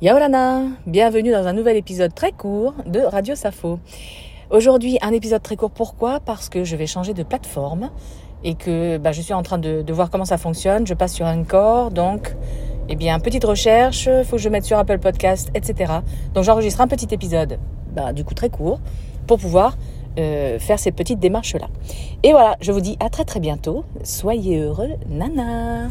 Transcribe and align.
Yaolana, 0.00 0.62
bienvenue 0.86 1.32
dans 1.32 1.48
un 1.48 1.52
nouvel 1.52 1.76
épisode 1.76 2.14
très 2.14 2.30
court 2.30 2.72
de 2.86 3.00
Radio 3.00 3.34
Safo. 3.34 3.80
Aujourd'hui, 4.48 4.96
un 5.02 5.10
épisode 5.10 5.42
très 5.42 5.56
court. 5.56 5.72
Pourquoi? 5.72 6.20
Parce 6.20 6.48
que 6.48 6.62
je 6.62 6.76
vais 6.76 6.86
changer 6.86 7.14
de 7.14 7.24
plateforme 7.24 7.90
et 8.44 8.54
que 8.54 8.96
bah, 8.98 9.10
je 9.10 9.20
suis 9.20 9.34
en 9.34 9.42
train 9.42 9.58
de, 9.58 9.84
voir 9.92 10.08
comment 10.08 10.24
ça 10.24 10.38
fonctionne. 10.38 10.86
Je 10.86 10.94
passe 10.94 11.14
sur 11.14 11.26
Encore, 11.26 11.90
donc, 11.90 12.36
eh 12.88 12.94
bien, 12.94 13.18
petite 13.18 13.42
recherche, 13.42 14.08
faut 14.22 14.36
que 14.36 14.42
je 14.42 14.48
mette 14.48 14.64
sur 14.64 14.78
Apple 14.78 15.00
Podcast, 15.00 15.50
etc. 15.56 15.94
Donc, 16.32 16.44
j'enregistre 16.44 16.80
un 16.80 16.86
petit 16.86 17.12
épisode, 17.12 17.58
bah, 17.92 18.12
du 18.12 18.22
coup 18.22 18.34
très 18.34 18.50
court, 18.50 18.78
pour 19.26 19.40
pouvoir 19.40 19.76
euh, 20.16 20.60
faire 20.60 20.78
cette 20.78 20.94
petite 20.94 21.18
démarche-là. 21.18 21.66
Et 22.22 22.30
voilà, 22.30 22.54
je 22.60 22.70
vous 22.70 22.80
dis 22.80 22.96
à 23.00 23.10
très 23.10 23.24
très 23.24 23.40
bientôt. 23.40 23.84
Soyez 24.04 24.60
heureux, 24.60 24.90
nana 25.08 25.88